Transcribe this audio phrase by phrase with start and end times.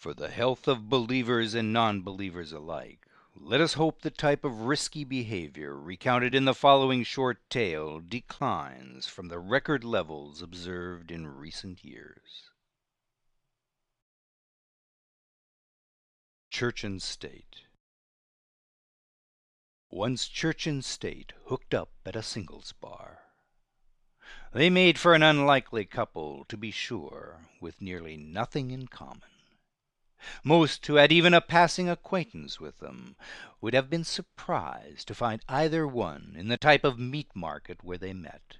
[0.00, 4.62] For the health of believers and non believers alike, let us hope the type of
[4.62, 11.26] risky behavior recounted in the following short tale declines from the record levels observed in
[11.26, 12.48] recent years.
[16.48, 17.64] Church and State
[19.90, 23.18] Once Church and State hooked up at a singles bar.
[24.54, 29.29] They made for an unlikely couple, to be sure, with nearly nothing in common.
[30.44, 33.16] Most who had even a passing acquaintance with them
[33.62, 37.96] would have been surprised to find either one in the type of meat market where
[37.96, 38.58] they met.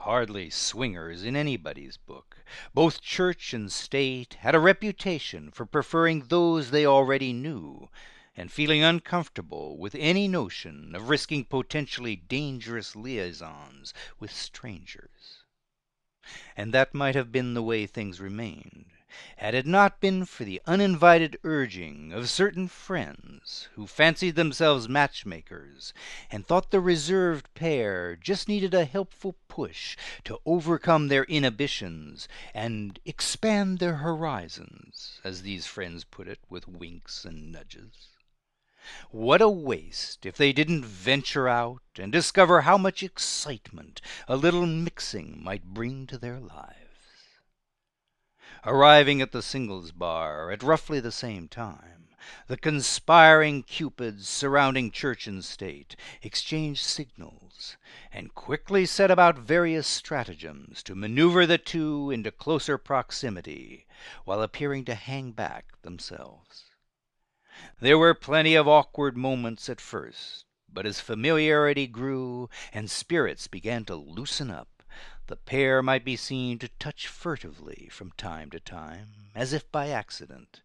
[0.00, 2.38] Hardly swingers in anybody's book,
[2.72, 7.90] both Church and State had a reputation for preferring those they already knew,
[8.34, 15.44] and feeling uncomfortable with any notion of risking potentially dangerous liaisons with strangers.
[16.56, 18.91] And that might have been the way things remained
[19.36, 25.92] had it not been for the uninvited urging of certain friends who fancied themselves matchmakers
[26.30, 32.98] and thought the reserved pair just needed a helpful push to overcome their inhibitions and
[33.04, 38.08] expand their horizons, as these friends put it with winks and nudges.
[39.10, 44.66] What a waste if they didn't venture out and discover how much excitement a little
[44.66, 46.91] mixing might bring to their lives.
[48.64, 52.08] Arriving at the singles bar at roughly the same time,
[52.46, 57.76] the conspiring cupids surrounding Church and State exchanged signals,
[58.12, 63.86] and quickly set about various stratagems to maneuver the two into closer proximity,
[64.24, 66.64] while appearing to hang back themselves.
[67.80, 73.84] There were plenty of awkward moments at first, but as familiarity grew and spirits began
[73.84, 74.68] to loosen up,
[75.26, 79.88] the pair might be seen to touch furtively from time to time, as if by
[79.88, 80.60] accident,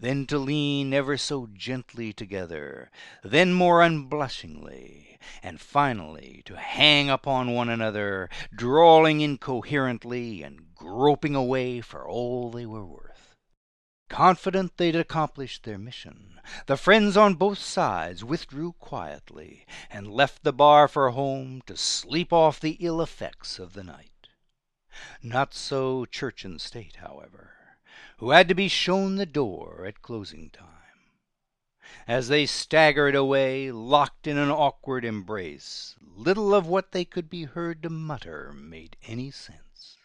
[0.00, 2.90] then to lean ever so gently together,
[3.22, 11.80] then more unblushingly, and finally to hang upon one another, drawling incoherently and groping away
[11.80, 13.07] for all they were worth.
[14.08, 20.52] Confident they'd accomplished their mission, the friends on both sides withdrew quietly, and left the
[20.52, 24.28] bar for home to sleep off the ill effects of the night.
[25.22, 27.54] Not so Church and State, however,
[28.16, 30.64] who had to be shown the door at closing time.
[32.06, 37.44] As they staggered away, locked in an awkward embrace, little of what they could be
[37.44, 39.97] heard to mutter made any sense.